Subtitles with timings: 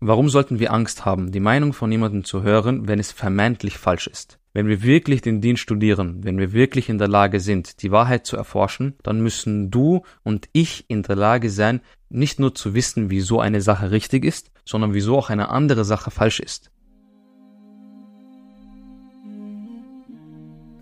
[0.00, 4.08] Warum sollten wir Angst haben, die Meinung von jemandem zu hören, wenn es vermeintlich falsch
[4.08, 4.38] ist?
[4.52, 8.26] Wenn wir wirklich den Dienst studieren, wenn wir wirklich in der Lage sind, die Wahrheit
[8.26, 11.80] zu erforschen, dann müssen du und ich in der Lage sein,
[12.10, 16.10] nicht nur zu wissen, wieso eine Sache richtig ist, sondern wieso auch eine andere Sache
[16.10, 16.70] falsch ist.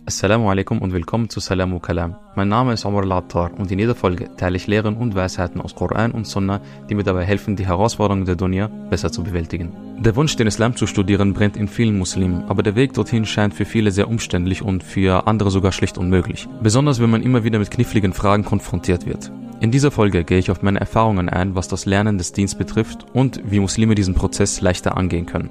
[0.07, 2.17] Assalamu alaikum und willkommen zu Salamu Kalam.
[2.37, 5.75] Mein Name ist Omar Al-Attar und in jeder Folge teile ich Lehren und Weisheiten aus
[5.75, 6.61] Koran und Sunnah,
[6.91, 9.73] die mir dabei helfen, die Herausforderungen der Dunya besser zu bewältigen.
[9.99, 13.55] Der Wunsch, den Islam zu studieren, brennt in vielen Muslimen, aber der Weg dorthin scheint
[13.55, 16.49] für viele sehr umständlich und für andere sogar schlicht unmöglich.
[16.63, 19.33] Besonders wenn man immer wieder mit kniffligen Fragen konfrontiert wird.
[19.61, 23.07] In dieser Folge gehe ich auf meine Erfahrungen ein, was das Lernen des Dienstes betrifft
[23.15, 25.49] und wie Muslime diesen Prozess leichter angehen können.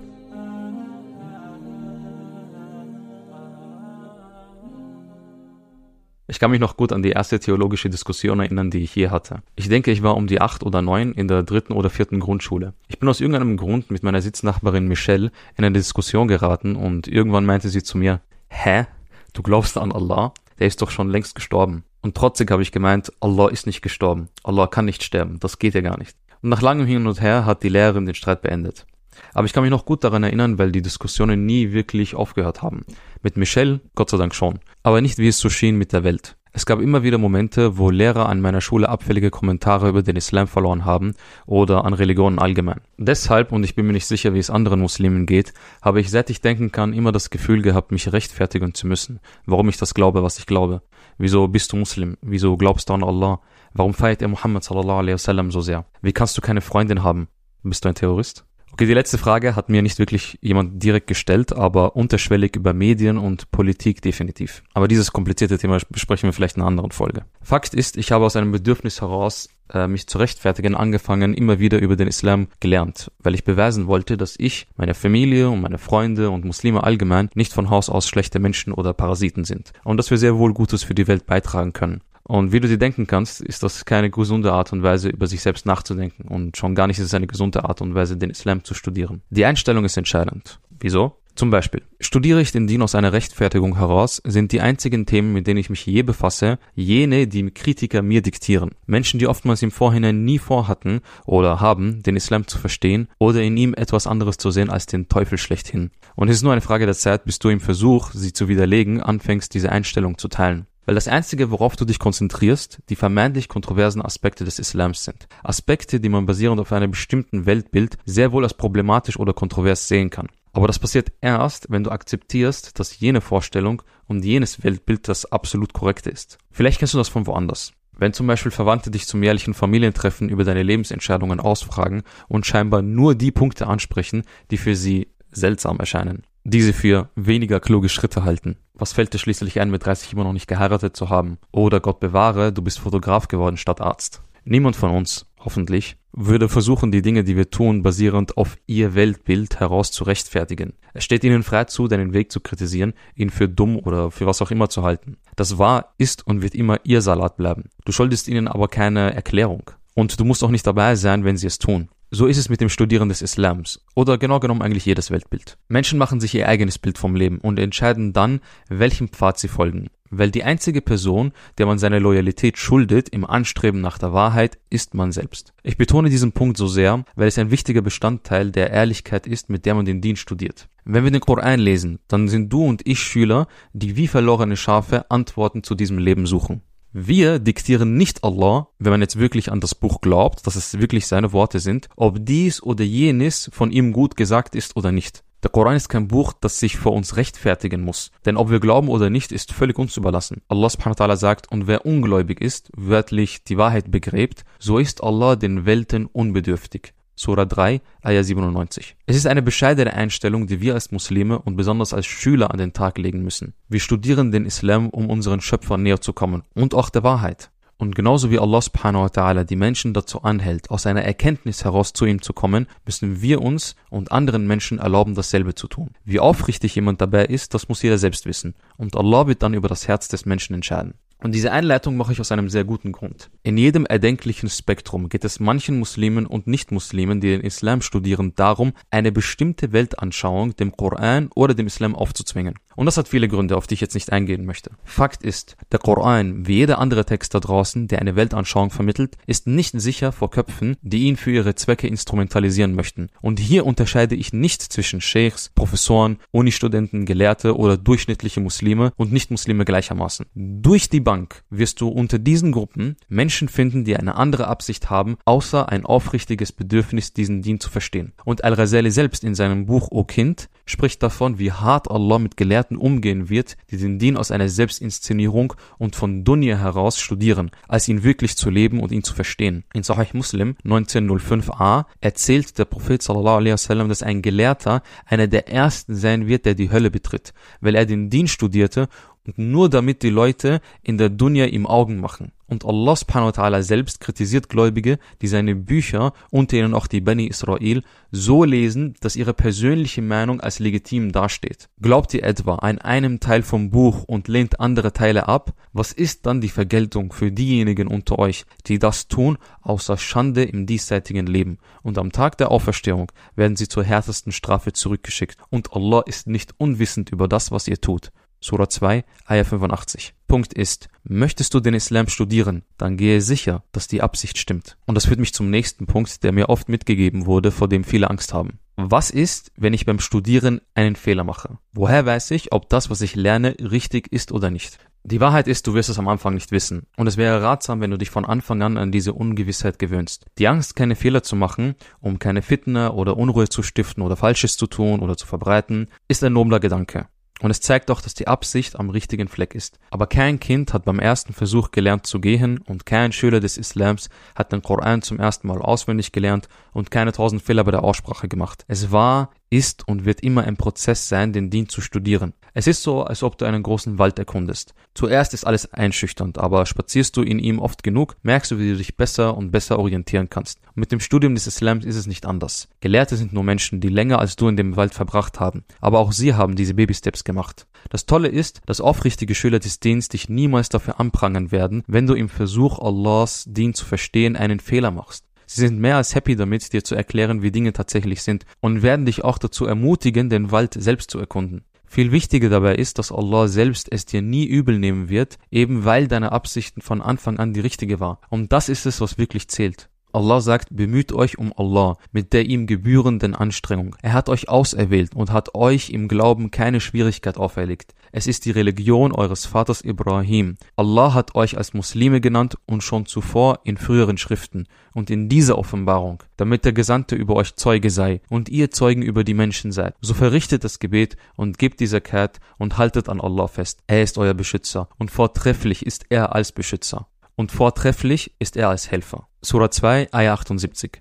[6.25, 9.41] Ich kann mich noch gut an die erste theologische Diskussion erinnern, die ich je hatte.
[9.57, 12.73] Ich denke, ich war um die acht oder neun in der dritten oder vierten Grundschule.
[12.87, 17.45] Ich bin aus irgendeinem Grund mit meiner Sitznachbarin Michelle in eine Diskussion geraten und irgendwann
[17.45, 18.85] meinte sie zu mir, hä?
[19.33, 20.33] Du glaubst an Allah?
[20.59, 21.83] Der ist doch schon längst gestorben.
[22.01, 24.29] Und trotzig habe ich gemeint, Allah ist nicht gestorben.
[24.43, 25.39] Allah kann nicht sterben.
[25.41, 26.15] Das geht ja gar nicht.
[26.41, 28.85] Und nach langem Hin und Her hat die Lehrerin den Streit beendet.
[29.33, 32.85] Aber ich kann mich noch gut daran erinnern, weil die Diskussionen nie wirklich aufgehört haben.
[33.23, 34.59] Mit Michelle, Gott sei Dank schon.
[34.83, 36.35] Aber nicht wie es so schien mit der Welt.
[36.51, 40.45] Es gab immer wieder Momente, wo Lehrer an meiner Schule abfällige Kommentare über den Islam
[40.45, 41.15] verloren haben
[41.45, 42.81] oder an Religionen allgemein.
[42.97, 46.29] Deshalb, und ich bin mir nicht sicher, wie es anderen Muslimen geht, habe ich seit
[46.29, 50.21] ich denken kann immer das Gefühl gehabt, mich rechtfertigen zu müssen, warum ich das glaube,
[50.21, 50.81] was ich glaube.
[51.17, 52.17] Wieso bist du Muslim?
[52.21, 53.39] Wieso glaubst du an Allah?
[53.73, 55.85] Warum feiert er Muhammad sallallahu alaihi wasallam so sehr?
[56.01, 57.29] Wie kannst du keine Freundin haben?
[57.63, 58.45] Bist du ein Terrorist?
[58.73, 63.19] Okay, die letzte Frage hat mir nicht wirklich jemand direkt gestellt, aber unterschwellig über Medien
[63.19, 64.63] und Politik definitiv.
[64.73, 67.23] Aber dieses komplizierte Thema besprechen wir vielleicht in einer anderen Folge.
[67.43, 71.77] Fakt ist, ich habe aus einem Bedürfnis heraus, äh, mich zu rechtfertigen, angefangen, immer wieder
[71.77, 76.31] über den Islam gelernt, weil ich beweisen wollte, dass ich, meine Familie und meine Freunde
[76.31, 80.17] und Muslime allgemein nicht von Haus aus schlechte Menschen oder Parasiten sind und dass wir
[80.17, 82.01] sehr wohl Gutes für die Welt beitragen können.
[82.23, 85.41] Und wie du dir denken kannst, ist das keine gesunde Art und Weise, über sich
[85.41, 86.27] selbst nachzudenken.
[86.27, 89.21] Und schon gar nicht ist es eine gesunde Art und Weise, den Islam zu studieren.
[89.29, 90.59] Die Einstellung ist entscheidend.
[90.79, 91.17] Wieso?
[91.35, 95.47] Zum Beispiel, studiere ich den Dien aus einer Rechtfertigung heraus, sind die einzigen Themen, mit
[95.47, 98.71] denen ich mich je befasse, jene, die Kritiker mir diktieren.
[98.85, 103.57] Menschen, die oftmals im Vorhinein nie vorhatten oder haben, den Islam zu verstehen oder in
[103.57, 105.89] ihm etwas anderes zu sehen als den Teufel schlechthin.
[106.15, 109.01] Und es ist nur eine Frage der Zeit, bis du im Versuch, sie zu widerlegen,
[109.01, 110.67] anfängst, diese Einstellung zu teilen.
[110.85, 115.27] Weil das Einzige, worauf du dich konzentrierst, die vermeintlich kontroversen Aspekte des Islams sind.
[115.43, 120.09] Aspekte, die man basierend auf einem bestimmten Weltbild sehr wohl als problematisch oder kontrovers sehen
[120.09, 120.27] kann.
[120.51, 125.73] Aber das passiert erst, wenn du akzeptierst, dass jene Vorstellung und jenes Weltbild das absolut
[125.73, 126.37] korrekte ist.
[126.51, 127.71] Vielleicht kennst du das von woanders.
[127.95, 133.15] Wenn zum Beispiel Verwandte dich zum jährlichen Familientreffen über deine Lebensentscheidungen ausfragen und scheinbar nur
[133.15, 138.57] die Punkte ansprechen, die für sie seltsam erscheinen diese für weniger kluge Schritte halten.
[138.73, 141.37] Was fällt dir schließlich ein, mit 30 immer noch nicht geheiratet zu haben?
[141.51, 144.21] Oder Gott bewahre, du bist Fotograf geworden statt Arzt.
[144.45, 149.59] Niemand von uns, hoffentlich, würde versuchen, die Dinge, die wir tun, basierend auf ihr Weltbild
[149.59, 150.73] heraus zu rechtfertigen.
[150.93, 154.41] Es steht ihnen frei zu, deinen Weg zu kritisieren, ihn für dumm oder für was
[154.41, 155.17] auch immer zu halten.
[155.35, 157.69] Das war, ist und wird immer ihr Salat bleiben.
[157.85, 159.71] Du schuldest ihnen aber keine Erklärung.
[159.95, 161.89] Und du musst auch nicht dabei sein, wenn sie es tun.
[162.15, 165.57] So ist es mit dem Studieren des Islams oder genau genommen eigentlich jedes Weltbild.
[165.67, 169.87] Menschen machen sich ihr eigenes Bild vom Leben und entscheiden dann, welchem Pfad sie folgen.
[170.11, 174.93] Weil die einzige Person, der man seine Loyalität schuldet im Anstreben nach der Wahrheit, ist
[174.93, 175.55] man selbst.
[175.63, 179.65] Ich betone diesen Punkt so sehr, weil es ein wichtiger Bestandteil der Ehrlichkeit ist, mit
[179.65, 180.69] der man den Dienst studiert.
[180.85, 185.09] Wenn wir den Koran lesen, dann sind du und ich Schüler, die wie verlorene Schafe
[185.09, 186.61] Antworten zu diesem Leben suchen.
[186.95, 191.07] Wir diktieren nicht Allah, wenn man jetzt wirklich an das Buch glaubt, dass es wirklich
[191.07, 195.23] seine Worte sind, ob dies oder jenes von ihm gut gesagt ist oder nicht.
[195.41, 198.11] Der Koran ist kein Buch, das sich vor uns rechtfertigen muss.
[198.27, 200.43] Denn ob wir glauben oder nicht, ist völlig uns überlassen.
[200.47, 205.03] Allah subhanahu wa ta'ala sagt, und wer ungläubig ist, wörtlich die Wahrheit begräbt, so ist
[205.03, 206.93] Allah den Welten unbedürftig.
[207.15, 208.95] Surah 3, Ayah 97.
[209.05, 212.73] Es ist eine bescheidene Einstellung, die wir als Muslime und besonders als Schüler an den
[212.73, 213.53] Tag legen müssen.
[213.69, 217.51] Wir studieren den Islam, um unseren Schöpfer näher zu kommen und auch der Wahrheit.
[217.77, 221.91] Und genauso wie Allah subhanahu wa ta'ala die Menschen dazu anhält, aus einer Erkenntnis heraus
[221.91, 225.89] zu ihm zu kommen, müssen wir uns und anderen Menschen erlauben, dasselbe zu tun.
[226.05, 228.55] Wie aufrichtig jemand dabei ist, das muss jeder selbst wissen.
[228.77, 230.93] Und Allah wird dann über das Herz des Menschen entscheiden.
[231.23, 233.29] Und diese Einleitung mache ich aus einem sehr guten Grund.
[233.43, 238.73] In jedem erdenklichen Spektrum geht es manchen Muslimen und Nicht-Muslimen, die den Islam studieren, darum,
[238.91, 242.55] eine bestimmte Weltanschauung dem Koran oder dem Islam aufzuzwingen.
[242.75, 244.71] Und das hat viele Gründe, auf die ich jetzt nicht eingehen möchte.
[244.83, 249.47] Fakt ist, der Koran, wie jeder andere Text da draußen, der eine Weltanschauung vermittelt, ist
[249.47, 253.09] nicht sicher vor Köpfen, die ihn für ihre Zwecke instrumentalisieren möchten.
[253.21, 259.65] Und hier unterscheide ich nicht zwischen Sheikhs, Professoren, Unistudenten, Gelehrte oder durchschnittliche Muslime und Nicht-Muslime
[259.65, 260.25] gleichermaßen.
[260.33, 265.17] Durch die Bank wirst du unter diesen Gruppen Menschen finden, die eine andere Absicht haben,
[265.25, 268.13] außer ein aufrichtiges Bedürfnis, diesen Dien zu verstehen.
[268.25, 272.77] Und Al-Razali selbst in seinem Buch O Kind spricht davon, wie hart Allah mit Gelehrten
[272.77, 278.03] umgehen wird, die den Dien aus einer Selbstinszenierung und von Dunya heraus studieren, als ihn
[278.03, 279.65] wirklich zu leben und ihn zu verstehen.
[279.75, 285.47] In Sahih Muslim 1905a erzählt der Prophet sallallahu alaihi wasallam, dass ein Gelehrter einer der
[285.47, 288.87] ersten sein wird, der die Hölle betritt, weil er den Dien studierte
[289.25, 292.31] und nur damit die Leute in der Dunya ihm Augen machen.
[292.53, 297.01] Und Allah subhanahu wa ta'ala selbst kritisiert Gläubige, die seine Bücher, unter ihnen auch die
[297.01, 297.81] Bani Israel,
[298.11, 301.69] so lesen, dass ihre persönliche Meinung als legitim dasteht.
[301.81, 305.53] Glaubt ihr etwa an einem Teil vom Buch und lehnt andere Teile ab?
[305.71, 310.67] Was ist dann die Vergeltung für diejenigen unter euch, die das tun, außer Schande im
[310.67, 311.57] diesseitigen Leben?
[311.81, 315.37] Und am Tag der Auferstehung werden sie zur härtesten Strafe zurückgeschickt.
[315.49, 318.11] Und Allah ist nicht unwissend über das, was ihr tut.
[318.43, 320.13] Surah 2, Ayah 85.
[320.27, 324.75] Punkt ist, möchtest du den Islam studieren, dann gehe sicher, dass die Absicht stimmt.
[324.85, 328.09] Und das führt mich zum nächsten Punkt, der mir oft mitgegeben wurde, vor dem viele
[328.09, 328.59] Angst haben.
[328.75, 331.57] Was ist, wenn ich beim Studieren einen Fehler mache?
[331.71, 334.77] Woher weiß ich, ob das, was ich lerne, richtig ist oder nicht?
[335.05, 336.87] Die Wahrheit ist, du wirst es am Anfang nicht wissen.
[336.97, 340.25] Und es wäre ratsam, wenn du dich von Anfang an an diese Ungewissheit gewöhnst.
[340.37, 344.57] Die Angst, keine Fehler zu machen, um keine Fitne oder Unruhe zu stiften oder Falsches
[344.57, 347.07] zu tun oder zu verbreiten, ist ein nobler Gedanke.
[347.43, 349.77] Und es zeigt doch, dass die Absicht am richtigen Fleck ist.
[349.91, 354.09] Aber kein Kind hat beim ersten Versuch gelernt zu gehen und kein Schüler des Islams
[354.33, 358.29] hat den Koran zum ersten Mal auswendig gelernt und keine tausend Fehler bei der Aussprache
[358.29, 358.63] gemacht.
[358.69, 362.33] Es war, ist und wird immer ein Prozess sein, den Dien zu studieren.
[362.55, 364.75] Es ist so, als ob du einen großen Wald erkundest.
[364.93, 368.77] Zuerst ist alles einschüchternd, aber spazierst du in ihm oft genug, merkst du, wie du
[368.77, 370.59] dich besser und besser orientieren kannst.
[370.67, 372.67] Und mit dem Studium des Islams ist es nicht anders.
[372.79, 376.11] Gelehrte sind nur Menschen, die länger als du in dem Wald verbracht haben, aber auch
[376.11, 377.65] sie haben diese Baby-Steps gemacht.
[377.89, 382.13] Das Tolle ist, dass aufrichtige Schüler des Diens dich niemals dafür anprangern werden, wenn du
[382.13, 385.25] im Versuch, Allahs Dien zu verstehen, einen Fehler machst.
[385.47, 389.05] Sie sind mehr als happy damit, dir zu erklären, wie Dinge tatsächlich sind und werden
[389.05, 391.63] dich auch dazu ermutigen, den Wald selbst zu erkunden.
[391.93, 396.07] Viel wichtiger dabei ist, dass Allah selbst es dir nie übel nehmen wird, eben weil
[396.07, 398.19] deine Absichten von Anfang an die richtige war.
[398.31, 399.91] Und das ist es, was wirklich zählt.
[400.15, 403.95] Allah sagt, bemüht euch um Allah mit der ihm gebührenden Anstrengung.
[404.03, 407.95] Er hat euch auserwählt und hat euch im Glauben keine Schwierigkeit auferlegt.
[408.11, 410.55] Es ist die Religion eures Vaters Ibrahim.
[410.75, 415.57] Allah hat euch als Muslime genannt und schon zuvor in früheren Schriften und in dieser
[415.57, 419.95] Offenbarung, damit der Gesandte über euch Zeuge sei und ihr Zeugen über die Menschen seid.
[419.99, 423.79] So verrichtet das Gebet und gebt die Zakat und haltet an Allah fest.
[423.87, 428.91] Er ist euer Beschützer und vortrefflich ist er als Beschützer und vortrefflich ist er als
[428.91, 429.27] Helfer.
[429.41, 430.99] Surah 2, Ayah 78.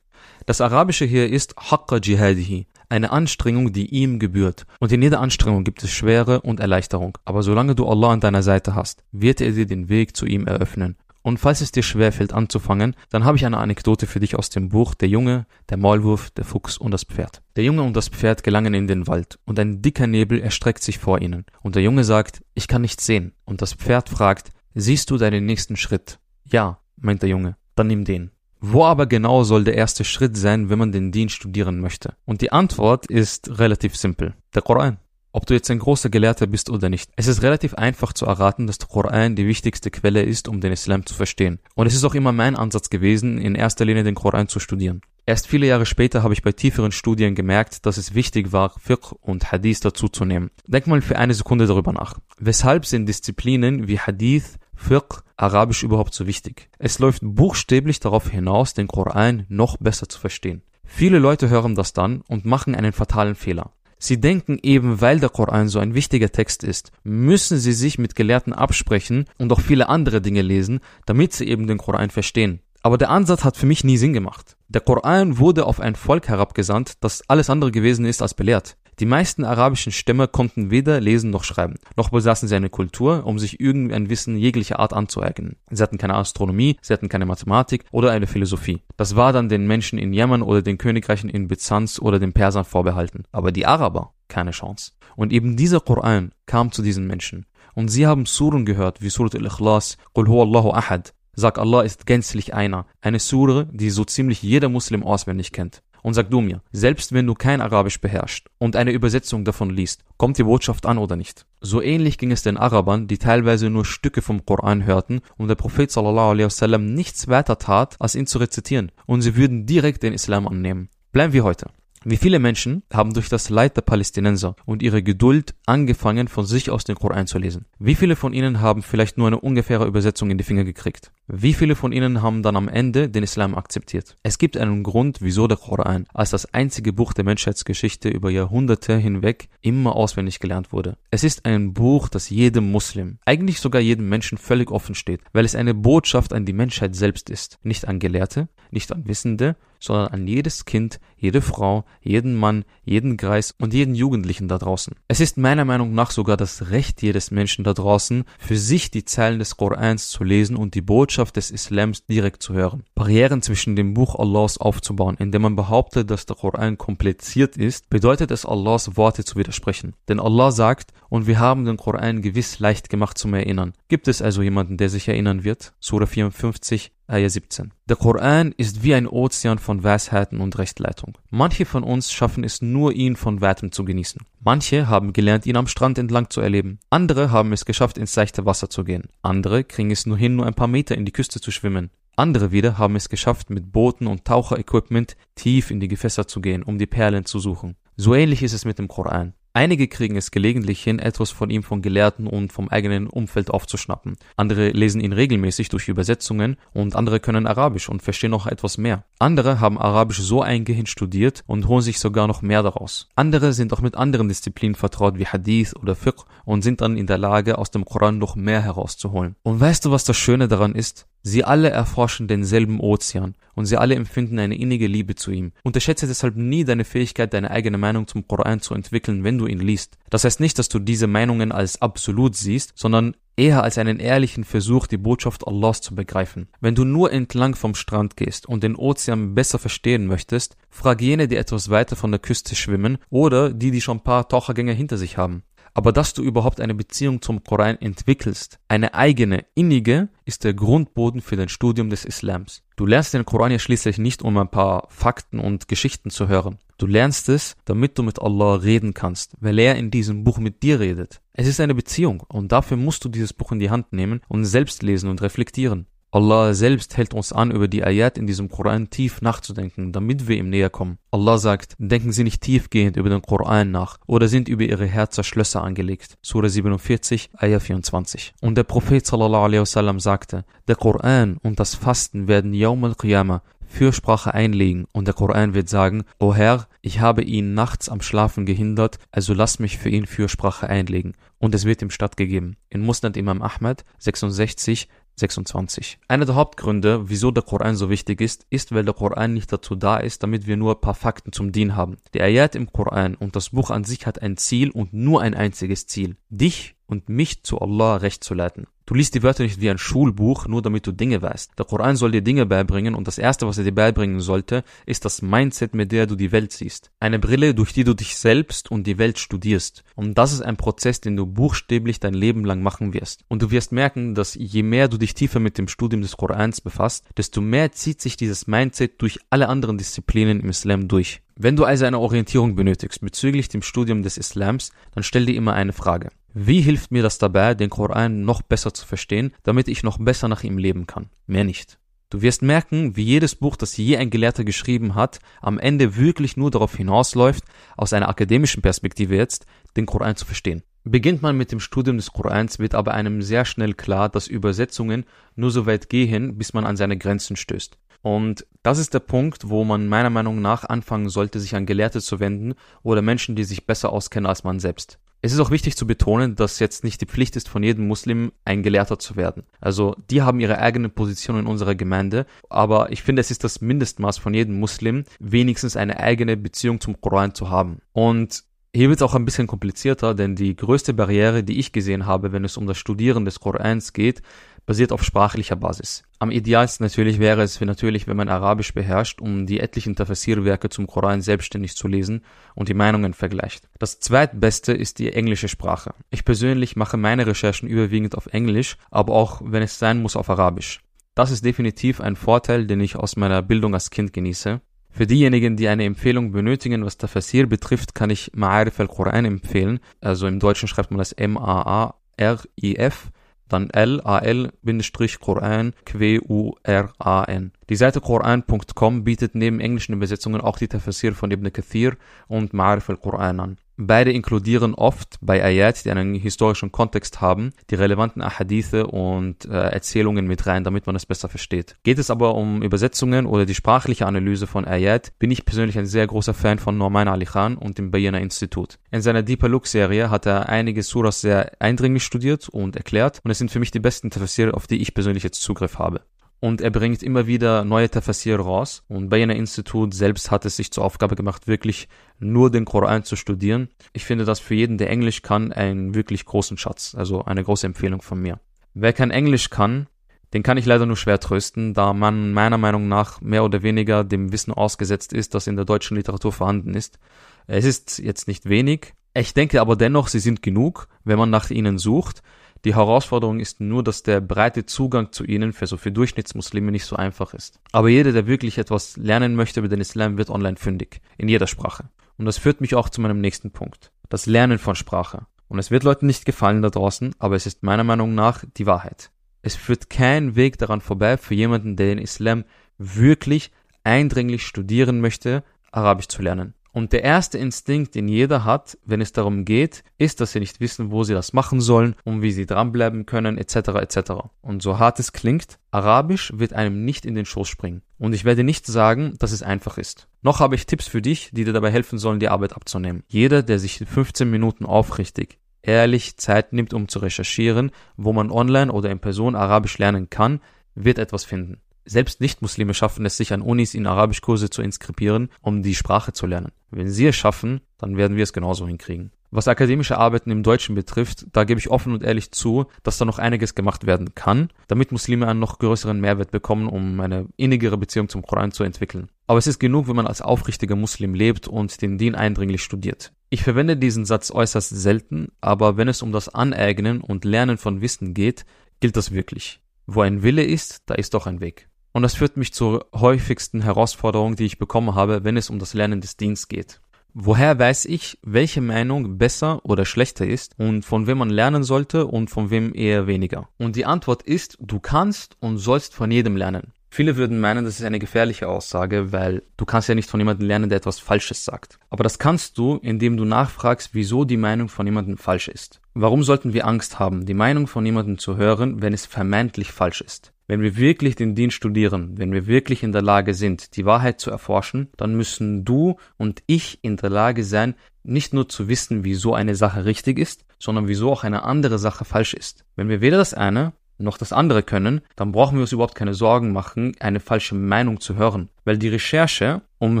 [0.46, 4.66] Das Arabische hier ist Haqqa Jihadihi, eine Anstrengung, die ihm gebührt.
[4.80, 7.18] Und in jeder Anstrengung gibt es Schwere und Erleichterung.
[7.24, 10.46] Aber solange du Allah an deiner Seite hast, wird er dir den Weg zu ihm
[10.46, 10.96] eröffnen.
[11.22, 14.70] Und falls es dir schwerfällt anzufangen, dann habe ich eine Anekdote für dich aus dem
[14.70, 17.42] Buch Der Junge, der Maulwurf, der Fuchs und das Pferd.
[17.56, 20.98] Der Junge und das Pferd gelangen in den Wald, und ein dicker Nebel erstreckt sich
[20.98, 21.44] vor ihnen.
[21.60, 23.34] Und der Junge sagt, ich kann nichts sehen.
[23.44, 26.18] Und das Pferd fragt, siehst du deinen nächsten Schritt?
[26.44, 28.30] Ja, meint der Junge, dann nimm den.
[28.60, 32.16] Wo aber genau soll der erste Schritt sein, wenn man den Dienst studieren möchte?
[32.24, 34.34] Und die Antwort ist relativ simpel.
[34.54, 34.98] Der Koran.
[35.30, 37.10] Ob du jetzt ein großer Gelehrter bist oder nicht.
[37.14, 40.72] Es ist relativ einfach zu erraten, dass der Koran die wichtigste Quelle ist, um den
[40.72, 41.60] Islam zu verstehen.
[41.74, 45.02] Und es ist auch immer mein Ansatz gewesen, in erster Linie den Koran zu studieren.
[45.28, 49.14] Erst viele Jahre später habe ich bei tieferen Studien gemerkt, dass es wichtig war, Fiqh
[49.20, 50.50] und Hadith dazuzunehmen.
[50.66, 52.14] Denk mal für eine Sekunde darüber nach.
[52.38, 56.70] Weshalb sind Disziplinen wie Hadith, Fiqh, Arabisch überhaupt so wichtig?
[56.78, 60.62] Es läuft buchstäblich darauf hinaus, den Koran noch besser zu verstehen.
[60.82, 63.72] Viele Leute hören das dann und machen einen fatalen Fehler.
[63.98, 68.14] Sie denken eben, weil der Koran so ein wichtiger Text ist, müssen sie sich mit
[68.14, 72.60] Gelehrten absprechen und auch viele andere Dinge lesen, damit sie eben den Koran verstehen.
[72.82, 74.56] Aber der Ansatz hat für mich nie Sinn gemacht.
[74.68, 78.76] Der Koran wurde auf ein Volk herabgesandt, das alles andere gewesen ist als belehrt.
[79.00, 83.38] Die meisten arabischen Stämme konnten weder lesen noch schreiben, noch besaßen sie eine Kultur, um
[83.38, 85.56] sich irgendein Wissen jeglicher Art anzueignen.
[85.70, 88.82] Sie hatten keine Astronomie, sie hatten keine Mathematik oder eine Philosophie.
[88.96, 92.64] Das war dann den Menschen in Jemen oder den Königreichen in Byzanz oder den Persern
[92.64, 93.22] vorbehalten.
[93.30, 94.92] Aber die Araber, keine Chance.
[95.14, 97.46] Und eben dieser Koran kam zu diesen Menschen.
[97.74, 102.52] Und sie haben Suren gehört, wie Surat al-Ikhlas, Qul Allahu ahad, Sag Allah ist gänzlich
[102.52, 102.84] einer.
[103.00, 105.84] Eine Sure, die so ziemlich jeder Muslim auswendig kennt.
[106.02, 110.02] Und sag du mir, selbst wenn du kein Arabisch beherrschst und eine Übersetzung davon liest,
[110.16, 111.46] kommt die Botschaft an oder nicht?
[111.60, 115.54] So ähnlich ging es den Arabern, die teilweise nur Stücke vom Koran hörten und der
[115.54, 120.02] Prophet sallallahu alaihi wasallam nichts weiter tat, als ihn zu rezitieren und sie würden direkt
[120.02, 120.88] den Islam annehmen.
[121.12, 121.70] Bleiben wir heute.
[122.10, 126.70] Wie viele Menschen haben durch das Leid der Palästinenser und ihre Geduld angefangen, von sich
[126.70, 127.66] aus den Koran zu lesen?
[127.78, 131.12] Wie viele von ihnen haben vielleicht nur eine ungefähre Übersetzung in die Finger gekriegt?
[131.26, 134.16] Wie viele von ihnen haben dann am Ende den Islam akzeptiert?
[134.22, 138.96] Es gibt einen Grund, wieso der Koran als das einzige Buch der Menschheitsgeschichte über Jahrhunderte
[138.96, 140.96] hinweg immer auswendig gelernt wurde.
[141.10, 145.44] Es ist ein Buch, das jedem Muslim, eigentlich sogar jedem Menschen völlig offen steht, weil
[145.44, 150.08] es eine Botschaft an die Menschheit selbst ist, nicht an Gelehrte, nicht an Wissende, sondern
[150.08, 154.94] an jedes Kind, jede Frau, jeden Mann, jeden Greis und jeden Jugendlichen da draußen.
[155.08, 159.04] Es ist meiner Meinung nach sogar das Recht jedes Menschen da draußen, für sich die
[159.04, 162.84] Zeilen des Korans zu lesen und die Botschaft des Islams direkt zu hören.
[162.94, 168.30] Barrieren zwischen dem Buch Allahs aufzubauen, indem man behauptet, dass der Koran kompliziert ist, bedeutet
[168.30, 169.94] es Allahs Worte zu widersprechen.
[170.08, 173.72] Denn Allah sagt, und wir haben den Koran gewiss leicht gemacht zum Erinnern.
[173.88, 175.74] Gibt es also jemanden, der sich erinnern wird?
[175.80, 177.72] Surah 54, Ayah 17.
[177.88, 181.16] Der Koran ist wie ein Ozean von Weisheiten und Rechtleitung.
[181.30, 184.20] Manche von uns schaffen es nur, ihn von Weitem zu genießen.
[184.40, 186.80] Manche haben gelernt, ihn am Strand entlang zu erleben.
[186.90, 189.08] Andere haben es geschafft, ins seichte Wasser zu gehen.
[189.22, 191.88] Andere kriegen es nur hin, nur ein paar Meter in die Küste zu schwimmen.
[192.14, 196.62] Andere wieder haben es geschafft, mit Booten und Taucherequipment tief in die Gewässer zu gehen,
[196.62, 197.76] um die Perlen zu suchen.
[197.96, 199.32] So ähnlich ist es mit dem Koran.
[199.58, 204.16] Einige kriegen es gelegentlich hin, etwas von ihm von Gelehrten und vom eigenen Umfeld aufzuschnappen.
[204.36, 209.02] Andere lesen ihn regelmäßig durch Übersetzungen und andere können Arabisch und verstehen noch etwas mehr.
[209.18, 213.08] Andere haben Arabisch so eingehend studiert und holen sich sogar noch mehr daraus.
[213.16, 217.08] Andere sind auch mit anderen Disziplinen vertraut wie Hadith oder Fiqh und sind dann in
[217.08, 219.34] der Lage, aus dem Koran noch mehr herauszuholen.
[219.42, 221.08] Und weißt du, was das Schöne daran ist?
[221.28, 225.52] Sie alle erforschen denselben Ozean und sie alle empfinden eine innige Liebe zu ihm.
[225.62, 229.58] Unterschätze deshalb nie deine Fähigkeit, deine eigene Meinung zum Koran zu entwickeln, wenn du ihn
[229.58, 229.98] liest.
[230.08, 234.42] Das heißt nicht, dass du diese Meinungen als absolut siehst, sondern eher als einen ehrlichen
[234.42, 236.48] Versuch, die Botschaft Allahs zu begreifen.
[236.60, 241.28] Wenn du nur entlang vom Strand gehst und den Ozean besser verstehen möchtest, frag jene,
[241.28, 244.96] die etwas weiter von der Küste schwimmen oder die, die schon ein paar Tauchergänge hinter
[244.96, 245.42] sich haben.
[245.78, 251.20] Aber dass du überhaupt eine Beziehung zum Koran entwickelst, eine eigene, innige, ist der Grundboden
[251.20, 252.64] für dein Studium des Islams.
[252.74, 256.58] Du lernst den Koran ja schließlich nicht, um ein paar Fakten und Geschichten zu hören.
[256.78, 260.64] Du lernst es, damit du mit Allah reden kannst, weil er in diesem Buch mit
[260.64, 261.20] dir redet.
[261.32, 264.46] Es ist eine Beziehung und dafür musst du dieses Buch in die Hand nehmen und
[264.46, 265.86] selbst lesen und reflektieren.
[266.10, 270.36] Allah selbst hält uns an, über die Ayat in diesem Koran tief nachzudenken, damit wir
[270.36, 270.98] ihm näher kommen.
[271.10, 275.22] Allah sagt, denken Sie nicht tiefgehend über den Koran nach oder sind über Ihre Herzer
[275.22, 276.16] Schlösser angelegt.
[276.22, 278.34] Surah 47, Ayah 24.
[278.40, 279.64] Und der Prophet sallallahu
[279.98, 285.68] sagte, der Koran und das Fasten werden Yawm al-Qiyamah Fürsprache einlegen und der Koran wird
[285.68, 290.06] sagen, O Herr, ich habe ihn nachts am Schlafen gehindert, also lass mich für ihn
[290.06, 291.12] Fürsprache einlegen.
[291.38, 292.56] Und es wird ihm stattgegeben.
[292.70, 294.88] In Musnad Imam Ahmad 66,
[295.18, 295.98] 26.
[296.08, 299.74] Einer der Hauptgründe, wieso der Koran so wichtig ist, ist, weil der Koran nicht dazu
[299.74, 301.96] da ist, damit wir nur ein paar Fakten zum Dien haben.
[302.14, 305.34] Die Ayat im Koran und das Buch an sich hat ein Ziel und nur ein
[305.34, 306.16] einziges Ziel.
[306.28, 308.66] Dich und mich zu Allah recht zu leiten.
[308.88, 311.58] Du liest die Wörter nicht wie ein Schulbuch, nur damit du Dinge weißt.
[311.58, 315.04] Der Koran soll dir Dinge beibringen und das erste, was er dir beibringen sollte, ist
[315.04, 316.90] das Mindset, mit der du die Welt siehst.
[316.98, 319.84] Eine Brille, durch die du dich selbst und die Welt studierst.
[319.94, 323.26] Und das ist ein Prozess, den du buchstäblich dein Leben lang machen wirst.
[323.28, 326.62] Und du wirst merken, dass je mehr du dich tiefer mit dem Studium des Korans
[326.62, 331.20] befasst, desto mehr zieht sich dieses Mindset durch alle anderen Disziplinen im Islam durch.
[331.36, 335.52] Wenn du also eine Orientierung benötigst bezüglich dem Studium des Islams, dann stell dir immer
[335.52, 336.08] eine Frage.
[336.40, 340.28] Wie hilft mir das dabei, den Koran noch besser zu verstehen, damit ich noch besser
[340.28, 341.10] nach ihm leben kann?
[341.26, 341.80] Mehr nicht.
[342.10, 346.36] Du wirst merken, wie jedes Buch, das je ein Gelehrter geschrieben hat, am Ende wirklich
[346.36, 347.42] nur darauf hinausläuft,
[347.76, 350.62] aus einer akademischen Perspektive jetzt, den Koran zu verstehen.
[350.84, 355.06] Beginnt man mit dem Studium des Korans, wird aber einem sehr schnell klar, dass Übersetzungen
[355.34, 357.76] nur so weit gehen, bis man an seine Grenzen stößt.
[358.00, 362.00] Und das ist der Punkt, wo man meiner Meinung nach anfangen sollte, sich an Gelehrte
[362.00, 362.54] zu wenden
[362.84, 365.00] oder Menschen, die sich besser auskennen als man selbst.
[365.20, 368.30] Es ist auch wichtig zu betonen, dass jetzt nicht die Pflicht ist, von jedem Muslim
[368.44, 369.42] ein Gelehrter zu werden.
[369.60, 373.60] Also die haben ihre eigene Position in unserer Gemeinde, aber ich finde, es ist das
[373.60, 377.80] Mindestmaß von jedem Muslim, wenigstens eine eigene Beziehung zum Koran zu haben.
[377.92, 378.44] Und
[378.78, 382.30] Hier wird es auch ein bisschen komplizierter, denn die größte Barriere, die ich gesehen habe,
[382.30, 384.22] wenn es um das Studieren des Korans geht,
[384.66, 386.04] basiert auf sprachlicher Basis.
[386.20, 390.86] Am idealsten natürlich wäre es natürlich, wenn man Arabisch beherrscht, um die etlichen Tafsir-Werke zum
[390.86, 393.68] Koran selbstständig zu lesen und die Meinungen vergleicht.
[393.80, 395.92] Das zweitbeste ist die englische Sprache.
[396.10, 400.30] Ich persönlich mache meine Recherchen überwiegend auf Englisch, aber auch, wenn es sein muss, auf
[400.30, 400.82] Arabisch.
[401.16, 404.60] Das ist definitiv ein Vorteil, den ich aus meiner Bildung als Kind genieße.
[404.98, 409.78] Für diejenigen, die eine Empfehlung benötigen, was Tafsir betrifft, kann ich Ma'arif al-Quran empfehlen.
[410.00, 413.12] Also im Deutschen schreibt man das M-A-A-R-I-F,
[413.48, 417.52] dann L-A-L-Quran, Q-U-R-A-N.
[417.70, 422.90] Die Seite Quran.com bietet neben englischen Übersetzungen auch die Tafsir von Ibn Kathir und Ma'arif
[422.90, 423.58] al-Quran an.
[423.80, 429.52] Beide inkludieren oft bei Ayat, die einen historischen Kontext haben, die relevanten Ahadithe und äh,
[429.52, 431.76] Erzählungen mit rein, damit man es besser versteht.
[431.84, 435.86] Geht es aber um Übersetzungen oder die sprachliche Analyse von Ayat, bin ich persönlich ein
[435.86, 438.80] sehr großer Fan von Norman Ali Khan und dem Bayana Institut.
[438.90, 443.30] In seiner Deeper Look Serie hat er einige Suras sehr eindringlich studiert und erklärt und
[443.30, 446.00] es sind für mich die besten Tafsir, auf die ich persönlich jetzt Zugriff habe
[446.40, 448.84] und er bringt immer wieder neue Tafsir raus.
[448.88, 451.88] Und Bayana Institut selbst hat es sich zur Aufgabe gemacht, wirklich
[452.20, 453.68] nur den Koran zu studieren.
[453.92, 456.94] Ich finde das für jeden, der Englisch kann, einen wirklich großen Schatz.
[456.96, 458.38] Also eine große Empfehlung von mir.
[458.74, 459.88] Wer kein Englisch kann,
[460.32, 464.04] den kann ich leider nur schwer trösten, da man meiner Meinung nach mehr oder weniger
[464.04, 466.98] dem Wissen ausgesetzt ist, das in der deutschen Literatur vorhanden ist.
[467.46, 468.92] Es ist jetzt nicht wenig.
[469.14, 472.22] Ich denke aber dennoch, sie sind genug, wenn man nach ihnen sucht.
[472.64, 476.84] Die Herausforderung ist nur, dass der breite Zugang zu ihnen für so für Durchschnittsmuslime nicht
[476.84, 477.60] so einfach ist.
[477.72, 481.00] Aber jeder, der wirklich etwas lernen möchte über den Islam, wird online fündig.
[481.16, 481.88] In jeder Sprache.
[482.16, 483.92] Und das führt mich auch zu meinem nächsten Punkt.
[484.08, 485.26] Das Lernen von Sprache.
[485.46, 488.66] Und es wird Leuten nicht gefallen da draußen, aber es ist meiner Meinung nach die
[488.66, 489.10] Wahrheit.
[489.40, 492.44] Es führt kein Weg daran vorbei für jemanden, der den Islam
[492.76, 493.52] wirklich
[493.84, 496.54] eindringlich studieren möchte, Arabisch zu lernen.
[496.72, 500.60] Und der erste Instinkt, den jeder hat, wenn es darum geht, ist, dass sie nicht
[500.60, 503.56] wissen, wo sie das machen sollen und wie sie dranbleiben können, etc.
[503.80, 504.12] etc.
[504.42, 507.82] Und so hart es klingt, Arabisch wird einem nicht in den Schoß springen.
[507.98, 510.08] Und ich werde nicht sagen, dass es einfach ist.
[510.22, 513.02] Noch habe ich Tipps für dich, die dir dabei helfen sollen, die Arbeit abzunehmen.
[513.08, 518.72] Jeder, der sich 15 Minuten aufrichtig, ehrlich Zeit nimmt, um zu recherchieren, wo man online
[518.72, 520.40] oder in Person Arabisch lernen kann,
[520.74, 521.60] wird etwas finden.
[521.90, 526.26] Selbst Nicht-Muslime schaffen es sich an Unis in Arabischkurse zu inskribieren, um die Sprache zu
[526.26, 526.52] lernen.
[526.70, 529.10] Wenn sie es schaffen, dann werden wir es genauso hinkriegen.
[529.30, 533.06] Was akademische Arbeiten im Deutschen betrifft, da gebe ich offen und ehrlich zu, dass da
[533.06, 537.78] noch einiges gemacht werden kann, damit Muslime einen noch größeren Mehrwert bekommen, um eine innigere
[537.78, 539.08] Beziehung zum Koran zu entwickeln.
[539.26, 543.12] Aber es ist genug, wenn man als aufrichtiger Muslim lebt und den Din eindringlich studiert.
[543.30, 547.80] Ich verwende diesen Satz äußerst selten, aber wenn es um das Aneignen und Lernen von
[547.80, 548.44] Wissen geht,
[548.80, 549.60] gilt das wirklich.
[549.86, 551.67] Wo ein Wille ist, da ist doch ein Weg.
[551.92, 555.74] Und das führt mich zur häufigsten Herausforderung, die ich bekommen habe, wenn es um das
[555.74, 556.80] Lernen des Dienstes geht.
[557.14, 562.06] Woher weiß ich, welche Meinung besser oder schlechter ist und von wem man lernen sollte
[562.06, 563.48] und von wem eher weniger?
[563.58, 566.72] Und die Antwort ist, du kannst und sollst von jedem lernen.
[566.90, 570.46] Viele würden meinen, das ist eine gefährliche Aussage, weil du kannst ja nicht von jemandem
[570.46, 571.78] lernen, der etwas Falsches sagt.
[571.90, 575.80] Aber das kannst du, indem du nachfragst, wieso die Meinung von jemandem falsch ist.
[575.94, 580.00] Warum sollten wir Angst haben, die Meinung von jemandem zu hören, wenn es vermeintlich falsch
[580.00, 580.32] ist?
[580.48, 584.18] Wenn wir wirklich den Dienst studieren, wenn wir wirklich in der Lage sind, die Wahrheit
[584.18, 589.04] zu erforschen, dann müssen du und ich in der Lage sein, nicht nur zu wissen,
[589.04, 592.64] wieso eine Sache richtig ist, sondern wieso auch eine andere Sache falsch ist.
[592.76, 596.14] Wenn wir weder das eine noch das andere können, dann brauchen wir uns überhaupt keine
[596.14, 598.48] Sorgen machen, eine falsche Meinung zu hören.
[598.64, 600.00] Weil die Recherche, um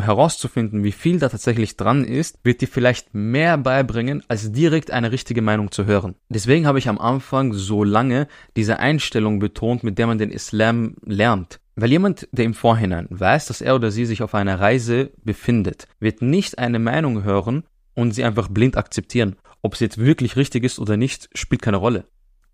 [0.00, 5.12] herauszufinden, wie viel da tatsächlich dran ist, wird dir vielleicht mehr beibringen, als direkt eine
[5.12, 6.14] richtige Meinung zu hören.
[6.28, 10.96] Deswegen habe ich am Anfang so lange diese Einstellung betont, mit der man den Islam
[11.04, 11.60] lernt.
[11.76, 15.86] Weil jemand, der im Vorhinein weiß, dass er oder sie sich auf einer Reise befindet,
[16.00, 17.62] wird nicht eine Meinung hören
[17.94, 19.36] und sie einfach blind akzeptieren.
[19.62, 22.04] Ob es jetzt wirklich richtig ist oder nicht, spielt keine Rolle.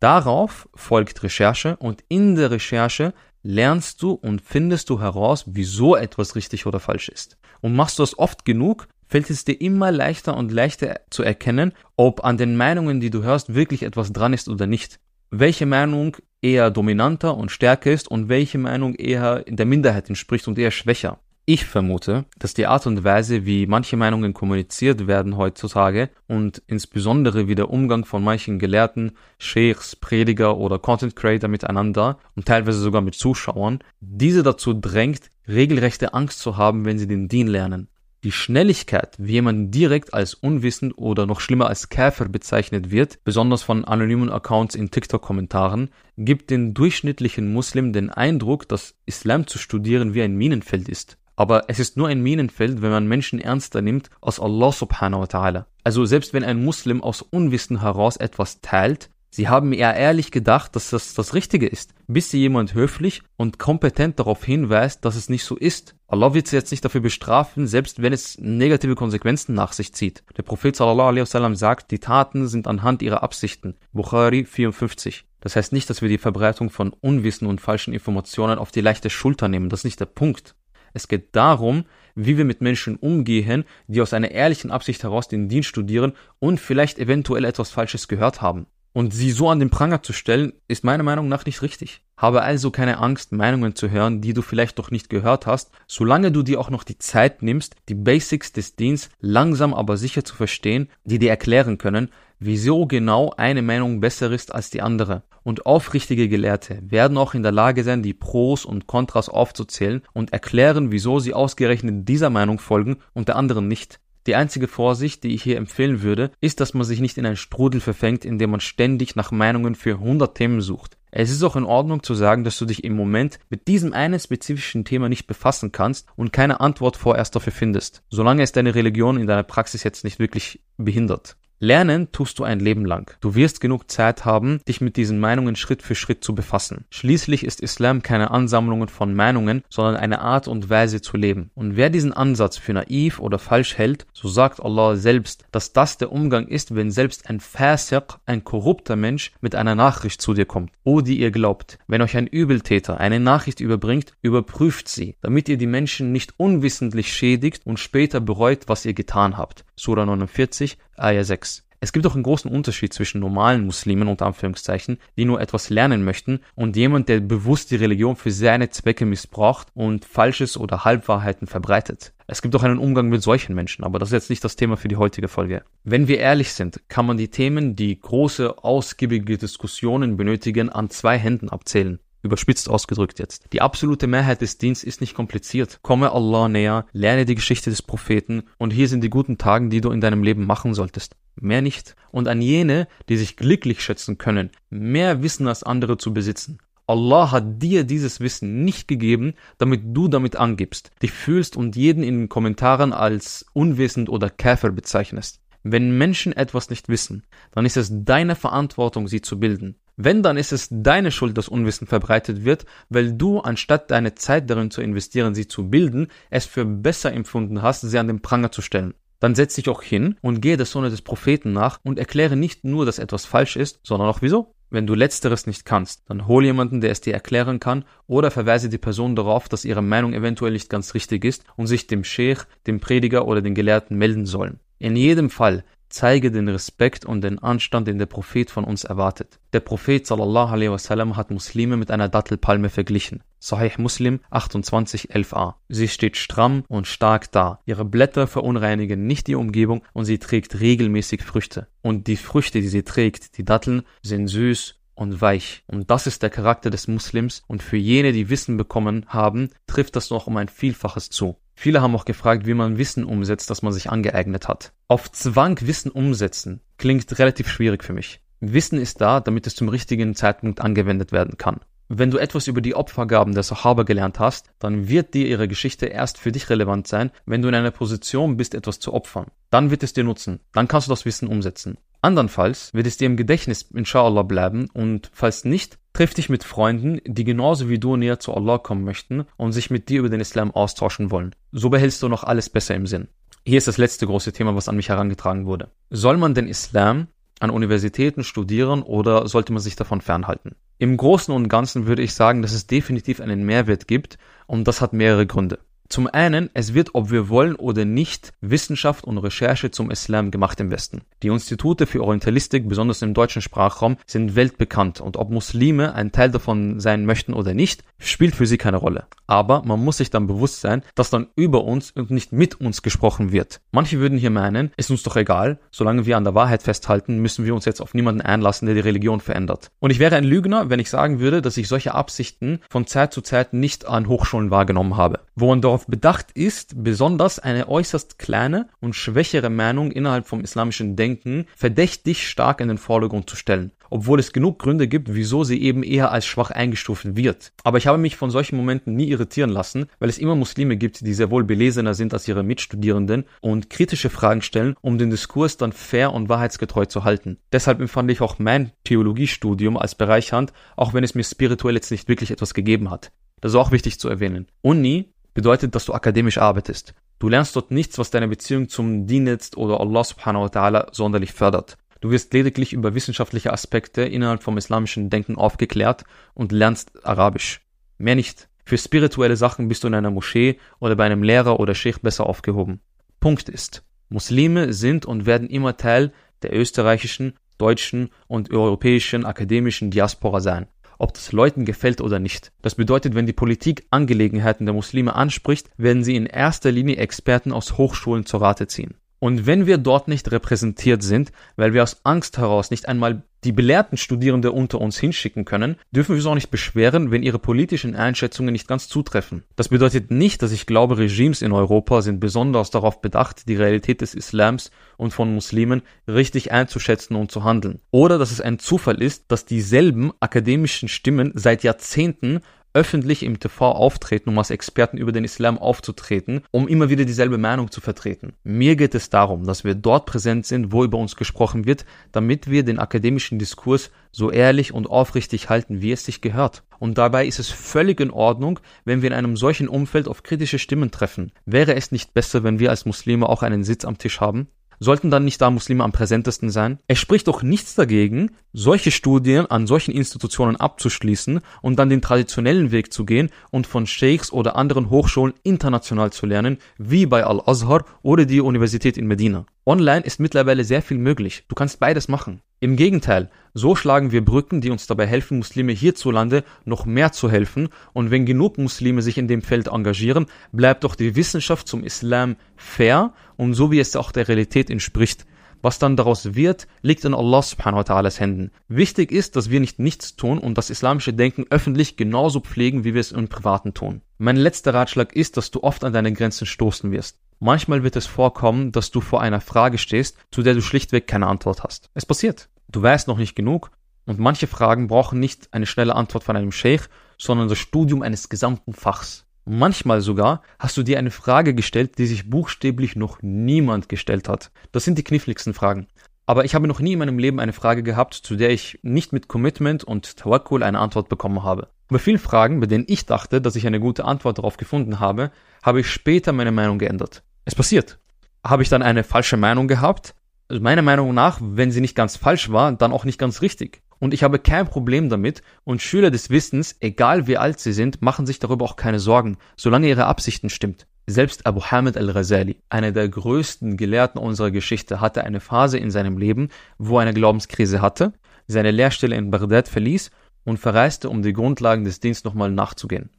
[0.05, 6.37] Darauf folgt Recherche und in der Recherche lernst du und findest du heraus, wieso etwas
[6.37, 7.39] richtig oder falsch ist.
[7.63, 11.73] Und machst du das oft genug, fällt es dir immer leichter und leichter zu erkennen,
[11.97, 15.01] ob an den Meinungen, die du hörst, wirklich etwas dran ist oder nicht.
[15.31, 20.47] Welche Meinung eher dominanter und stärker ist und welche Meinung eher in der Minderheit entspricht
[20.47, 21.19] und eher schwächer.
[21.47, 27.49] Ich vermute, dass die Art und Weise, wie manche Meinungen kommuniziert werden heutzutage und insbesondere
[27.49, 33.03] wie der Umgang von manchen Gelehrten, Sheikhs, Prediger oder Content Creator miteinander und teilweise sogar
[33.03, 37.89] mit Zuschauern, diese dazu drängt, regelrechte Angst zu haben, wenn sie den Dien lernen.
[38.23, 43.63] Die Schnelligkeit, wie jemand direkt als unwissend oder noch schlimmer als Käfer bezeichnet wird, besonders
[43.63, 50.15] von anonymen Accounts in TikTok-Kommentaren, gibt den durchschnittlichen Muslim den Eindruck, dass Islam zu studieren
[50.15, 51.19] wie ein Minenfeld ist.
[51.37, 55.27] Aber es ist nur ein Minenfeld, wenn man Menschen ernster nimmt als Allah subhanahu wa
[55.27, 55.65] ta'ala.
[55.83, 60.77] Also selbst wenn ein Muslim aus Unwissen heraus etwas teilt, Sie haben eher ehrlich gedacht,
[60.77, 65.29] dass das das Richtige ist, bis sie jemand höflich und kompetent darauf hinweist, dass es
[65.29, 65.97] nicht so ist.
[66.07, 70.23] Allah wird sie jetzt nicht dafür bestrafen, selbst wenn es negative Konsequenzen nach sich zieht.
[70.37, 73.75] Der Prophet sallallahu alaihi wasallam sagt, die Taten sind anhand ihrer Absichten.
[73.93, 75.25] Bukhari 54.
[75.41, 79.11] Das heißt nicht, dass wir die Verbreitung von Unwissen und falschen Informationen auf die leichte
[79.11, 79.69] Schulter nehmen.
[79.69, 80.55] Das ist nicht der Punkt.
[80.95, 85.49] Es geht darum, wie wir mit Menschen umgehen, die aus einer ehrlichen Absicht heraus den
[85.49, 88.67] Dienst studieren und vielleicht eventuell etwas Falsches gehört haben.
[88.93, 92.03] Und sie so an den Pranger zu stellen, ist meiner Meinung nach nicht richtig.
[92.17, 96.31] Habe also keine Angst, Meinungen zu hören, die du vielleicht doch nicht gehört hast, solange
[96.31, 100.37] du dir auch noch die Zeit nimmst, die Basics des Dienstes langsam aber sicher zu
[100.37, 105.25] verstehen, die dir erklären können, wieso genau eine Meinung besser ist als die andere.
[105.45, 110.33] Und aufrichtige Gelehrte werden auch in der Lage sein, die Pros und Kontras aufzuzählen und
[110.33, 114.01] erklären, wieso sie ausgerechnet dieser Meinung folgen und der anderen nicht.
[114.27, 117.37] Die einzige Vorsicht, die ich hier empfehlen würde, ist, dass man sich nicht in einen
[117.37, 120.97] Strudel verfängt, in dem man ständig nach Meinungen für 100 Themen sucht.
[121.11, 124.19] Es ist auch in Ordnung zu sagen, dass du dich im Moment mit diesem einen
[124.19, 129.21] spezifischen Thema nicht befassen kannst und keine Antwort vorerst dafür findest, solange es deine Religion
[129.21, 131.37] in deiner Praxis jetzt nicht wirklich behindert.
[131.65, 133.17] Lernen tust du ein Leben lang.
[133.23, 136.85] Du wirst genug Zeit haben, dich mit diesen Meinungen Schritt für Schritt zu befassen.
[136.91, 141.51] Schließlich ist Islam keine Ansammlung von Meinungen, sondern eine Art und Weise zu leben.
[141.55, 145.97] Und wer diesen Ansatz für naiv oder falsch hält, so sagt Allah selbst, dass das
[145.97, 150.45] der Umgang ist, wenn selbst ein Fasiq, ein korrupter Mensch, mit einer Nachricht zu dir
[150.45, 150.71] kommt.
[150.83, 155.57] O die ihr glaubt, wenn euch ein Übeltäter eine Nachricht überbringt, überprüft sie, damit ihr
[155.57, 159.65] die Menschen nicht unwissentlich schädigt und später bereut, was ihr getan habt.
[159.77, 161.65] Surah 49, Ayah 6.
[161.81, 166.03] Es gibt auch einen großen Unterschied zwischen normalen Muslimen unter Anführungszeichen, die nur etwas lernen
[166.03, 171.47] möchten, und jemand, der bewusst die Religion für seine Zwecke missbraucht und Falsches oder Halbwahrheiten
[171.47, 172.15] verbreitet.
[172.27, 174.79] Es gibt auch einen Umgang mit solchen Menschen, aber das ist jetzt nicht das Thema
[174.79, 175.63] für die heutige Folge.
[175.83, 181.19] Wenn wir ehrlich sind, kann man die Themen, die große, ausgiebige Diskussionen benötigen, an zwei
[181.19, 183.45] Händen abzählen überspitzt ausgedrückt jetzt.
[183.53, 185.79] Die absolute Mehrheit des Dienstes ist nicht kompliziert.
[185.83, 189.81] Komme Allah näher, lerne die Geschichte des Propheten und hier sind die guten Tagen, die
[189.81, 191.17] du in deinem Leben machen solltest.
[191.37, 191.95] Mehr nicht.
[192.11, 196.59] Und an jene, die sich glücklich schätzen können, mehr Wissen als andere zu besitzen.
[196.87, 202.03] Allah hat dir dieses Wissen nicht gegeben, damit du damit angibst, dich fühlst und jeden
[202.03, 205.41] in den Kommentaren als unwissend oder Käfer bezeichnest.
[205.63, 209.77] Wenn Menschen etwas nicht wissen, dann ist es deine Verantwortung, sie zu bilden.
[209.97, 214.51] Wenn, dann ist es deine Schuld, dass Unwissen verbreitet wird, weil du, anstatt deine Zeit
[214.51, 218.51] darin zu investieren, sie zu bilden, es für besser empfunden hast, sie an den Pranger
[218.51, 218.95] zu stellen.
[219.21, 222.65] Dann setz dich auch hin und gehe der Sonne des Propheten nach und erkläre nicht
[222.65, 224.55] nur, dass etwas falsch ist, sondern auch wieso.
[224.69, 228.69] Wenn du letzteres nicht kannst, dann hol jemanden, der es dir erklären kann, oder verweise
[228.69, 232.47] die Person darauf, dass ihre Meinung eventuell nicht ganz richtig ist und sich dem Sheikh,
[232.67, 234.59] dem Prediger oder den Gelehrten melden sollen.
[234.79, 239.39] In jedem Fall zeige den Respekt und den Anstand, den der Prophet von uns erwartet.
[239.53, 243.23] Der Prophet wasallam hat Muslime mit einer Dattelpalme verglichen.
[243.39, 245.55] Sahih Muslim 2811a.
[245.69, 247.61] Sie steht stramm und stark da.
[247.65, 251.69] Ihre Blätter verunreinigen nicht die Umgebung und sie trägt regelmäßig Früchte.
[251.83, 255.63] Und die Früchte, die sie trägt, die Datteln, sind süß und weich.
[255.67, 259.95] Und das ist der Charakter des Muslims und für jene, die Wissen bekommen haben, trifft
[259.97, 261.37] das noch um ein Vielfaches zu.
[261.55, 264.73] Viele haben auch gefragt, wie man Wissen umsetzt, das man sich angeeignet hat.
[264.89, 268.21] Auf Zwang Wissen umsetzen klingt relativ schwierig für mich.
[268.41, 271.61] Wissen ist da, damit es zum richtigen Zeitpunkt angewendet werden kann.
[271.89, 275.87] Wenn du etwas über die Opfergaben der Sahaba gelernt hast, dann wird dir ihre Geschichte
[275.87, 279.27] erst für dich relevant sein, wenn du in einer Position bist, etwas zu opfern.
[279.51, 280.41] Dann wird es dir nutzen.
[280.53, 281.77] Dann kannst du das Wissen umsetzen.
[282.05, 287.01] Andernfalls wird es dir im Gedächtnis inshallah bleiben und falls nicht, triff dich mit Freunden,
[287.07, 290.21] die genauso wie du näher zu Allah kommen möchten und sich mit dir über den
[290.21, 291.35] Islam austauschen wollen.
[291.51, 293.09] So behältst du noch alles besser im Sinn.
[293.47, 295.71] Hier ist das letzte große Thema, was an mich herangetragen wurde.
[295.89, 297.07] Soll man den Islam
[297.41, 300.57] an Universitäten studieren oder sollte man sich davon fernhalten?
[300.77, 304.83] Im Großen und Ganzen würde ich sagen, dass es definitiv einen Mehrwert gibt und das
[304.83, 305.59] hat mehrere Gründe.
[305.89, 310.59] Zum einen, es wird, ob wir wollen oder nicht, Wissenschaft und Recherche zum Islam gemacht
[310.61, 311.03] im Westen.
[311.23, 316.31] Die Institute für Orientalistik, besonders im deutschen Sprachraum, sind weltbekannt und ob Muslime ein Teil
[316.31, 319.07] davon sein möchten oder nicht, spielt für sie keine Rolle.
[319.27, 322.83] Aber man muss sich dann bewusst sein, dass dann über uns und nicht mit uns
[322.83, 323.61] gesprochen wird.
[323.71, 327.45] Manche würden hier meinen, ist uns doch egal, solange wir an der Wahrheit festhalten, müssen
[327.45, 329.71] wir uns jetzt auf niemanden einlassen, der die Religion verändert.
[329.81, 333.13] Und ich wäre ein Lügner, wenn ich sagen würde, dass ich solche Absichten von Zeit
[333.13, 338.17] zu Zeit nicht an Hochschulen wahrgenommen habe, wo man darauf bedacht ist, besonders eine äußerst
[338.17, 343.73] kleine und schwächere Meinung innerhalb vom islamischen Denken verdächtig stark in den Vordergrund zu stellen
[343.91, 347.53] obwohl es genug Gründe gibt, wieso sie eben eher als schwach eingestuft wird.
[347.63, 351.07] Aber ich habe mich von solchen Momenten nie irritieren lassen, weil es immer Muslime gibt,
[351.07, 355.59] die sehr wohl belesener sind als ihre Mitstudierenden und kritische Fragen stellen, um den Diskurs
[355.59, 357.39] dann fair und wahrheitsgetreu zu halten.
[357.53, 362.09] Deshalb empfand ich auch mein Theologiestudium als bereichernd, auch wenn es mir spirituell jetzt nicht
[362.09, 363.13] wirklich etwas gegeben hat.
[363.45, 364.47] Das ist auch wichtig zu erwähnen.
[364.63, 366.95] Uni bedeutet, dass du akademisch arbeitest.
[367.19, 371.33] Du lernst dort nichts, was deine Beziehung zum Dienst oder Allah subhanahu wa ta'ala sonderlich
[371.33, 371.77] fördert.
[372.01, 377.61] Du wirst lediglich über wissenschaftliche Aspekte innerhalb vom islamischen Denken aufgeklärt und lernst Arabisch.
[377.99, 378.49] Mehr nicht.
[378.65, 382.27] Für spirituelle Sachen bist du in einer Moschee oder bei einem Lehrer oder Sheikh besser
[382.27, 382.81] aufgehoben.
[383.21, 390.41] Punkt ist, Muslime sind und werden immer Teil der österreichischen, deutschen und europäischen akademischen Diaspora
[390.41, 390.67] sein
[390.99, 392.53] ob das Leuten gefällt oder nicht.
[392.63, 397.53] Das bedeutet, wenn die Politik Angelegenheiten der Muslime anspricht, werden sie in erster Linie Experten
[397.53, 398.95] aus Hochschulen zur Rate ziehen.
[399.25, 403.53] Und wenn wir dort nicht repräsentiert sind, weil wir aus Angst heraus nicht einmal die
[403.53, 407.97] belehrten Studierende unter uns hinschicken können, dürfen wir uns auch nicht beschweren, wenn ihre politischen
[407.97, 409.43] Einschätzungen nicht ganz zutreffen.
[409.57, 414.03] Das bedeutet nicht, dass ich glaube, Regimes in Europa sind besonders darauf bedacht, die Realität
[414.03, 417.81] des Islams und von Muslimen richtig einzuschätzen und zu handeln.
[417.91, 422.43] Oder dass es ein Zufall ist, dass dieselben akademischen Stimmen seit Jahrzehnten
[422.75, 427.39] öffentlich im TV auftreten, um als Experten über den Islam aufzutreten, um immer wieder dieselbe
[427.39, 428.35] Meinung zu vertreten.
[428.43, 432.51] Mir geht es darum, dass wir dort präsent sind, wo über uns gesprochen wird, damit
[432.51, 436.65] wir den akademischen Diskurs so ehrlich und aufrichtig halten, wie es sich gehört.
[436.81, 440.59] Und dabei ist es völlig in Ordnung, wenn wir in einem solchen Umfeld auf kritische
[440.59, 441.33] Stimmen treffen.
[441.47, 444.49] Wäre es nicht besser, wenn wir als Muslime auch einen Sitz am Tisch haben?
[444.81, 446.79] Sollten dann nicht da Muslime am präsentesten sein?
[446.87, 452.71] Es spricht doch nichts dagegen, solche Studien an solchen Institutionen abzuschließen und dann den traditionellen
[452.71, 457.85] Weg zu gehen und von Sheikhs oder anderen Hochschulen international zu lernen, wie bei Al-Azhar
[458.03, 459.47] oder die Universität in Medina.
[459.67, 461.45] Online ist mittlerweile sehr viel möglich.
[461.49, 462.43] Du kannst beides machen.
[462.65, 467.31] Im Gegenteil, so schlagen wir Brücken, die uns dabei helfen, Muslime hierzulande noch mehr zu
[467.31, 467.69] helfen.
[467.93, 472.37] Und wenn genug Muslime sich in dem Feld engagieren, bleibt doch die Wissenschaft zum Islam
[472.57, 475.27] fair und so wie es auch der Realität entspricht.
[475.61, 478.51] Was dann daraus wird, liegt in Allah subhanahu wa ta'alas Händen.
[478.69, 482.95] Wichtig ist, dass wir nicht nichts tun und das islamische Denken öffentlich genauso pflegen, wie
[482.95, 484.01] wir es im Privaten tun.
[484.17, 487.19] Mein letzter Ratschlag ist, dass du oft an deine Grenzen stoßen wirst.
[487.41, 491.27] Manchmal wird es vorkommen, dass du vor einer Frage stehst, zu der du schlichtweg keine
[491.27, 491.91] Antwort hast.
[491.93, 492.49] Es passiert.
[492.75, 493.71] Du weißt noch nicht genug
[494.05, 498.29] und manche Fragen brauchen nicht eine schnelle Antwort von einem Sheikh, sondern das Studium eines
[498.29, 499.27] gesamten Fachs.
[499.45, 504.51] Manchmal sogar hast du dir eine Frage gestellt, die sich buchstäblich noch niemand gestellt hat.
[504.73, 505.87] Das sind die kniffligsten Fragen.
[506.27, 509.13] Aber ich habe noch nie in meinem Leben eine Frage gehabt, zu der ich nicht
[509.13, 511.69] mit Commitment und Tawakkul eine Antwort bekommen habe.
[511.87, 515.31] Bei vielen Fragen, bei denen ich dachte, dass ich eine gute Antwort darauf gefunden habe,
[515.63, 517.23] habe ich später meine Meinung geändert.
[517.45, 518.01] Es passiert.
[518.45, 520.17] Habe ich dann eine falsche Meinung gehabt?
[520.49, 523.83] Also meiner Meinung nach, wenn sie nicht ganz falsch war, dann auch nicht ganz richtig.
[523.99, 528.03] Und ich habe kein Problem damit und Schüler des Wissens, egal wie alt sie sind,
[528.03, 530.87] machen sich darüber auch keine Sorgen, solange ihre Absichten stimmt.
[531.07, 536.19] Selbst Abu Hamid al-Ghazali, einer der größten Gelehrten unserer Geschichte, hatte eine Phase in seinem
[536.19, 538.13] Leben, wo er eine Glaubenskrise hatte,
[538.47, 540.11] seine Lehrstelle in Bagdad verließ
[540.45, 543.11] und verreiste, um die Grundlagen des Dienstes nochmal nachzugehen.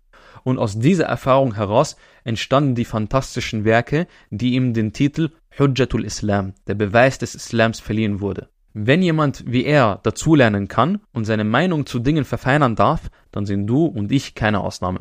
[0.46, 6.54] Und aus dieser Erfahrung heraus entstanden die fantastischen Werke, die ihm den Titel Hujjatul Islam,
[6.68, 8.48] der Beweis des Islams, verliehen wurde.
[8.72, 13.66] Wenn jemand wie er dazulernen kann und seine Meinung zu Dingen verfeinern darf, dann sind
[13.66, 15.00] du und ich keine Ausnahme.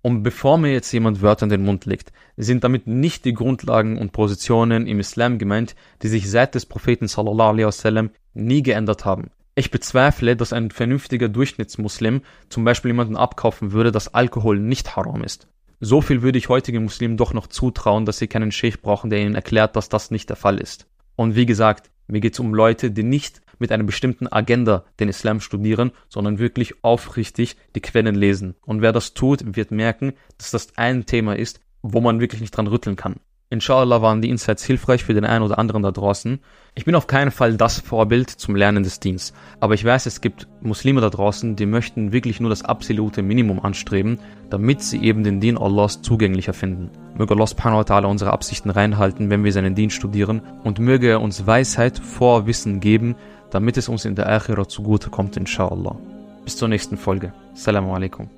[0.00, 3.98] Und bevor mir jetzt jemand Wörter in den Mund legt, sind damit nicht die Grundlagen
[3.98, 9.04] und Positionen im Islam gemeint, die sich seit des Propheten sallallahu alaihi wasallam nie geändert
[9.04, 9.30] haben.
[9.58, 15.24] Ich bezweifle, dass ein vernünftiger Durchschnittsmuslim zum Beispiel jemanden abkaufen würde, dass Alkohol nicht haram
[15.24, 15.48] ist.
[15.80, 19.20] So viel würde ich heutigen Muslimen doch noch zutrauen, dass sie keinen Sheikh brauchen, der
[19.20, 20.86] ihnen erklärt, dass das nicht der Fall ist.
[21.16, 25.08] Und wie gesagt, mir geht es um Leute, die nicht mit einer bestimmten Agenda den
[25.08, 28.56] Islam studieren, sondern wirklich aufrichtig die Quellen lesen.
[28.66, 32.54] Und wer das tut, wird merken, dass das ein Thema ist, wo man wirklich nicht
[32.54, 33.20] dran rütteln kann.
[33.48, 36.40] Inshallah waren die Insights hilfreich für den einen oder anderen da draußen.
[36.74, 40.20] Ich bin auf keinen Fall das Vorbild zum Lernen des Dienstes, aber ich weiß, es
[40.20, 44.18] gibt Muslime da draußen, die möchten wirklich nur das absolute Minimum anstreben,
[44.50, 46.90] damit sie eben den Dien Allahs zugänglicher finden.
[47.16, 51.08] Möge Allah subhanahu wa ta'ala unsere Absichten reinhalten, wenn wir seinen Dienst studieren und möge
[51.08, 53.14] er uns Weisheit vor Wissen geben,
[53.50, 55.96] damit es uns in der Akhira zugute kommt, inshallah.
[56.44, 57.32] Bis zur nächsten Folge.
[57.54, 58.28] Assalamu alaikum.